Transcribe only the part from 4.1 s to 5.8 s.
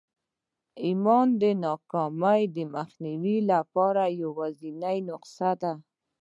یوازېنۍ نسخه ده